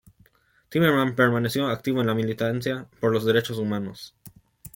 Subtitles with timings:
[0.69, 4.15] Timerman permaneció activo en la militancia por los derechos humanos.